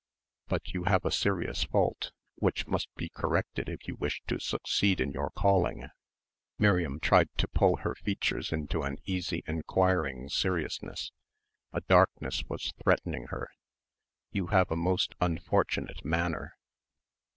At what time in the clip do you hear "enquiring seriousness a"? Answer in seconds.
9.45-11.81